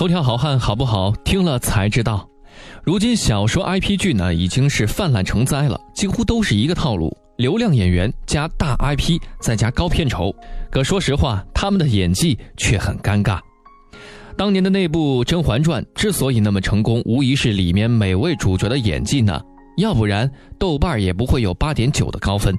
[0.00, 1.12] 头条好汉好不好？
[1.26, 2.26] 听了才知道。
[2.82, 10.34] 如今小说 IP 剧呢，已经是泛滥成灾了，几乎都是一个套路：流量演员加大 IP，再加高片酬。
[10.70, 13.40] 可说实话，他们的演技却很尴尬。
[14.38, 19.38] 当年的那部《甄嬛传》之所以那么成功，无疑是里面每位主角的演技呢，
[19.76, 20.26] 要不然
[20.58, 22.56] 豆瓣也不会有八点九的高分。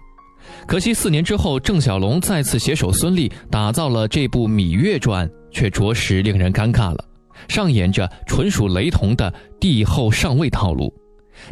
[0.68, 7.06] 可惜四年之后，郑晓龙再次携手孙俪打造了这部《芈月传》，却着实令人尴尬了，
[7.48, 10.94] 上演着纯属雷同的帝后上位套路。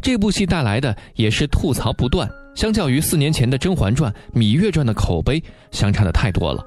[0.02, 5.41] 这部戏带来的也是吐槽不断，相较于四年前的《甄嬛传》，《芈月传》的口碑
[5.72, 6.64] 相差的太多了。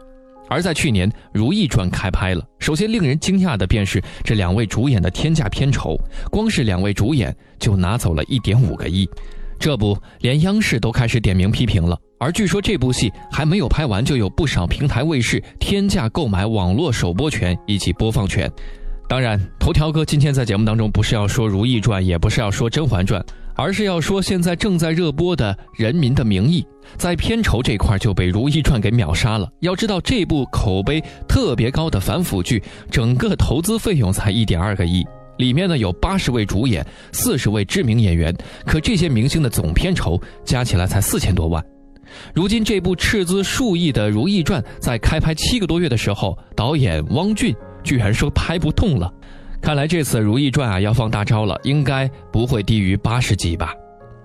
[0.48, 5.97] 而在去年，《如懿传》开拍了，首先令人惊讶的便是这两位主演的天价片酬，
[6.30, 9.09] 光是两位主演就拿走了一点五个亿，
[9.59, 11.97] 这不连央视都开始点名批评了。
[12.19, 18.50] 而据说这部戏还没有拍完，就有不少平台卫视天价购买网络首播权以及播放权。
[19.09, 23.20] 当然，头条哥今天在节目当中不是要说《如懿传》，也不是要说《甄嬛传》，
[23.55, 26.62] 而是要说现在正在热播的《人民的名义》，
[26.97, 29.47] 在片酬这块就被《如懿传》给秒杀了。
[29.61, 35.05] 要知道，这部口碑特别高的反腐剧，整个投资费用才一点二个亿，
[35.36, 41.62] 里面呢有八十位主演，四十位知名演员，可这些明星的总片酬加起来才四千多万。
[42.34, 49.12] 如今这部斥资数亿的《如懿传》在开拍七个多月的时候，导演汪俊居然说拍不动了。
[49.61, 53.72] 看来这次《如懿传》啊要放大招了，应该不会低于八十集吧。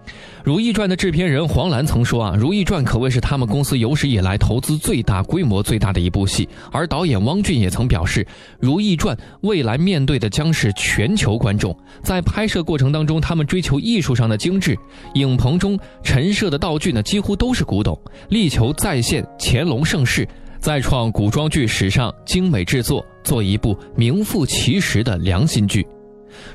[0.49, 8.23] 《如懿传》的制片人黄澜曾说：“啊，《如懿传》可谓是他们公司有史以来投资最大、规模最大的一部戏。”而导演汪俊也曾表示，
[8.57, 11.77] 《如懿传》未来面对的将是全球观众。
[12.01, 14.77] 在拍摄过程当中，他们追求艺术上的精致，
[15.15, 17.99] 影棚中陈设的道具呢几乎都是古董，
[18.29, 20.25] 力求再现乾隆盛世，
[20.67, 25.87] 再创古装剧史上精美制作，做一部名副其实的良心剧。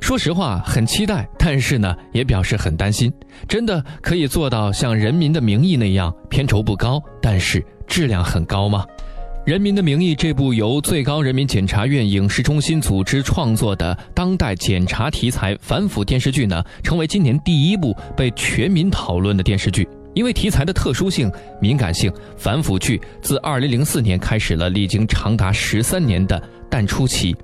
[0.02, 3.10] 说实话，很期待，但是呢，也表示很担心。
[3.48, 8.84] 真的可以做到像《人民的名义》那样，片酬不高，但是质量很高吗？
[9.50, 19.88] 《人民的名义》这部由最高人民检察院影视中心组织创作的当代检察题材反腐电视剧呢，成为今年第一部被全民讨论的电视剧。
[20.14, 21.30] 因为题材的特殊性、
[21.60, 27.34] 敏感性，反腐剧自2004年开始了历经长达十三年的淡出期。《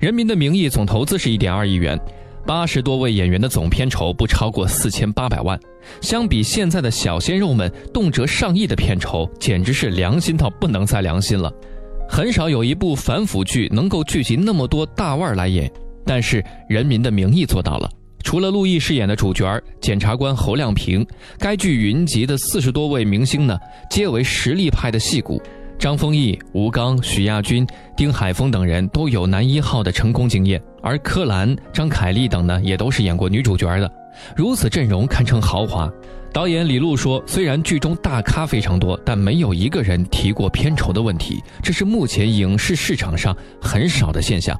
[0.00, 1.98] 人民的名义》总投资是一点二亿元，
[2.46, 5.58] 八十多位演员的总片酬不超过四千八百万。
[6.00, 11.52] 相比现在的小鲜肉们动辄上亿的片酬，简直是良心到不能再良心了。
[12.08, 15.70] 很少有一部反腐剧能够聚集那么多大腕来演，
[16.04, 17.88] 但是《人民的名义》做到了。
[18.32, 21.06] 除了陆毅饰演的主角检察官侯亮平，
[21.38, 23.58] 该剧云集的四十多位明星呢，
[23.90, 25.38] 皆为实力派的戏骨。
[25.78, 33.92] 张丰毅、吴刚、许亚军、丁海峰等人都有男一号的成功经验，而柯蓝、张凯丽等呢，也都是演过女主角的。
[34.34, 35.92] 如此阵容堪称豪华。
[36.32, 44.58] 导演李路说：“虽然剧中大咖非常多，但没有一个人提过片酬的问题，这是目前影视市场上很少的现象。”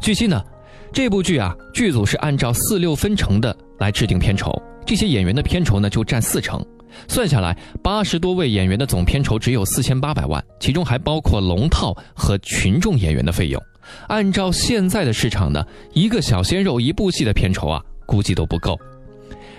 [0.00, 0.42] 据悉呢，
[0.92, 4.50] 这部剧啊，剧组是按照四六分成的来制定片酬，
[4.86, 6.64] 这些演员的片酬呢就占四成。
[7.08, 13.62] 算下来，八十多位演员的总片酬只有四千八百万，其中还包括龙套和群众演员的费用。
[14.08, 18.72] 按照现在的市场呢，一个小鲜肉一部戏的片酬啊，估计都不够。《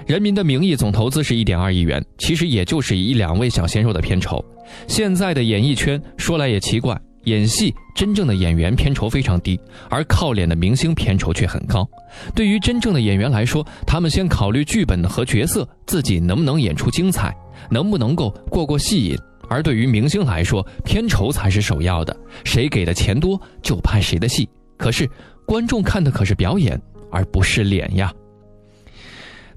[0.08, 4.44] 人民的名义》总投资是一点二亿元，其实也就是一两位小鲜肉的片酬。
[4.88, 7.00] 现在的演艺圈说来也奇怪。
[7.28, 11.86] 演戏真正的演员片酬非常低，而靠脸的明星片酬却很高。
[12.34, 17.36] 对于真正的演员来说，他们先考虑剧本和角色自己能不能演出精彩，
[17.70, 19.18] 能不能够过过戏瘾；
[19.50, 24.48] 而对于明星来说，片酬才是首要的，谁给的钱多就拍谁的戏。
[24.78, 25.10] 可是
[25.46, 28.10] 观众看的可是表演，而不是脸呀。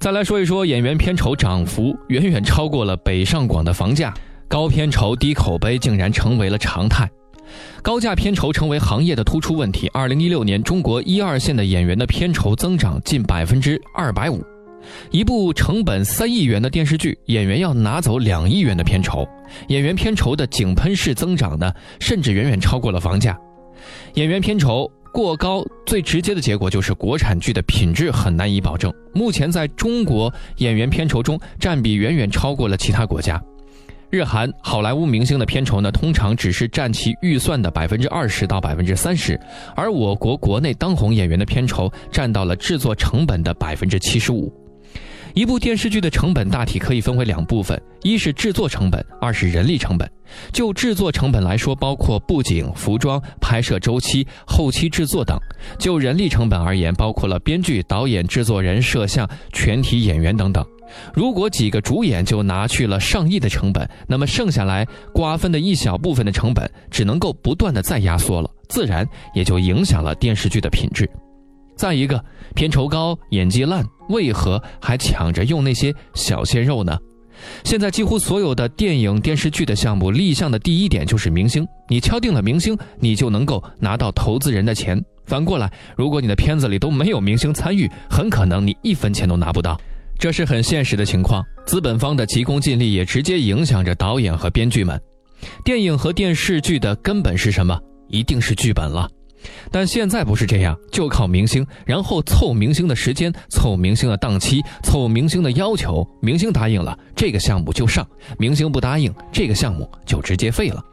[0.00, 4.12] 再来说一说演员片酬涨幅远远超过了北上广的房价，
[4.48, 7.08] 高片酬低口碑竟然成为了常态。
[7.82, 9.88] 高价片酬成为行业的突出问题。
[9.92, 14.44] 二零一六年，中国一二线的演员的片酬增长近百分之二百五。
[15.10, 19.28] 一部成本三亿元的电视剧，演员要拿走两亿元的片酬，
[19.68, 21.70] 演员片酬的井喷式增长呢，
[22.00, 23.38] 甚至远远超过了房价。
[24.14, 28.92] 演员片酬过高，最直接的结果就是国产剧的品质很难以保证。
[29.12, 33.40] 目前在中国演员片酬中占比远远超过了其他国家。
[34.10, 39.40] 日韩好莱坞明星的片酬呢，通常只是占其预算的百分之二十到百分之三十，
[39.76, 44.52] 而我国国内当红演员的片酬占到了制作成本的百分之七十五。
[45.32, 50.10] 一部电视剧的成本大体可以分为两部分，一是制作成本，二是人力成本。
[50.52, 55.38] 就制作成本来说，包括布景、服装、拍摄周期、后期制作等；
[55.78, 60.66] 就人力成本而言，包括了编剧、导演、制作人、摄像、全体演员等等。
[61.14, 71.08] 如果几个主演就拿去了上亿的成本，那么剩下来瓜分的一小部分的成本，只能够不断的再压缩了，自然也就影响了电视剧的品质。
[71.76, 72.22] 再一个，
[72.54, 76.98] 片酬高，演技烂，为何还抢着用那些小鲜肉呢？
[77.64, 85.02] 现在几乎所有的电影、电视剧的项目立项的第一点就是明星，你敲定了明星，你就能够拿到投资人的钱。
[85.24, 89.80] 反过来，如果你的片子里都没有明星参与，很可能你一分钱都拿不到。
[90.20, 91.42] 这是很现实的情况。
[91.64, 95.00] 资本方的急功近利也直接影响着导演和编剧们。
[95.64, 97.80] 电影和电视剧的根本是什么？
[98.08, 99.08] 一定是剧本了。
[99.72, 106.06] 但现在不是这样，就靠明星，然后凑明星的时间，凑明星的档期，凑明星的要求。
[106.20, 108.04] 明星答应了，这个项目就上；
[108.38, 110.84] 明星不答应，这个项目就直接废了。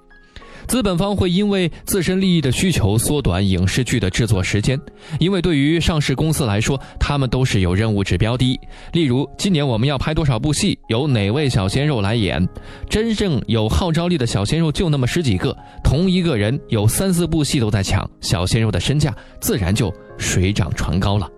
[0.68, 4.78] 资本方会因为自身利益的需求缩短影视剧的制作时间，
[5.18, 8.60] 因为对于上市公司来说，他们都是有任务指标的。
[8.92, 12.46] 例如，今年我们要拍多少部戏，由哪位小鲜肉来演？
[12.90, 21.30] 真正有号召力的小鲜肉就那么十几个，同一个人有三四部戏都在抢，小鲜肉的身价自然就水涨船高了。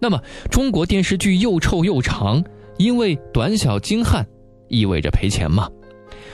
[0.00, 0.18] 那么，
[0.50, 2.42] 中国电视剧又臭又长，
[2.78, 4.26] 因为短小精悍，
[4.68, 5.68] 意味着赔钱吗？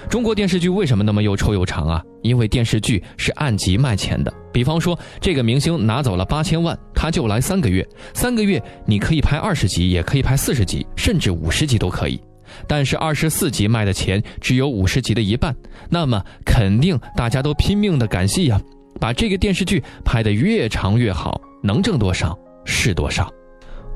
[0.09, 2.03] 中国电视剧为什么那么又臭又长啊？
[2.23, 4.33] 因为电视剧是按集卖钱的。
[4.53, 12.21] 比方说，这个明星拿走了八千万，他就来三个月，三个月你可以拍二十集，也可以拍四十集，甚至五十集都可以。
[12.67, 15.55] 但是二十四集卖的钱只有五十集的一半，
[15.89, 18.61] 那么肯定大家都拼命的赶戏呀，
[18.99, 23.33] 把这个电视剧拍得越长越好，能挣多少是多少。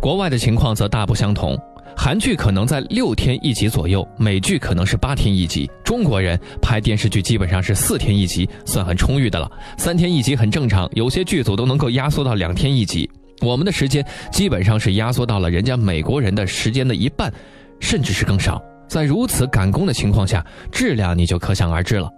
[0.00, 1.58] 国外的情况则大不相同。
[1.96, 5.70] 韩剧可能在六天一集左右，美剧可能是八天一集。
[5.82, 9.50] 中国人拍电视剧基本上是四天一集，算很充裕的了。
[9.78, 13.08] 三天一集很正常，有些剧组都能够压缩到两天一集。
[13.40, 17.32] 我们的时间基本上是压缩到了人家美国人的时间的一半，
[17.80, 18.62] 甚至是更少。
[18.88, 22.08] 在如此赶工的情况下，质量你就可想而知了。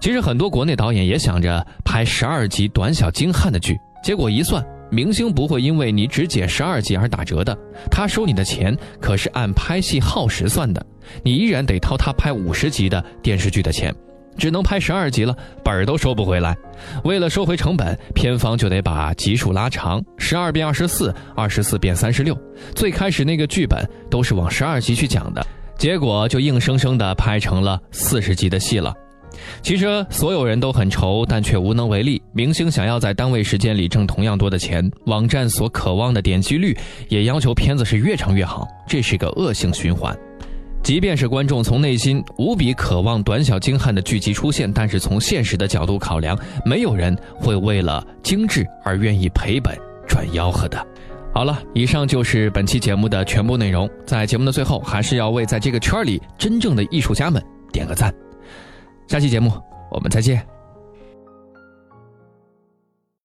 [0.00, 4.64] 其实很多国内导演也想着拍十二集短小精悍的剧，结果一算。
[4.90, 7.56] 明星不会因为你只剪十二集而打折的，
[7.90, 10.84] 他收你的钱可是按拍戏耗时算的，
[11.22, 13.94] 你依然得掏他拍五十集的电视剧的钱，
[14.36, 16.56] 只能拍十二集了，本儿都收不回来。
[17.04, 22.36] 为了收回成本，片方就得把集数拉长，十二变二十四，二十四变三十六。
[22.74, 25.46] 最开始那个剧本都是往十二集去讲的，
[25.76, 28.94] 结果就硬生生的拍成了四十集的戏了。
[29.62, 32.20] 其实所有人都很愁，但却无能为力。
[32.32, 36.76] 明星想要在单位时间里挣同样多的钱，网站所渴望的点击率
[37.08, 40.16] 也要求片子是越长越好，这是个恶性循环。
[40.82, 49.76] 即便是观众从内心无比渴望短小精悍的剧集出现，但是从现实的角度考量，没有人会为了精致而愿意赔本
[50.06, 50.86] 赚吆喝的。
[51.34, 53.88] 好了，以上就是本期节目的全部内容。
[54.06, 57.42] 在节目的最后，还是要为在这个圈里真正的艺术家们
[57.72, 58.14] 点个赞。
[59.08, 59.50] 下期节目，
[59.90, 60.57] 我们再见。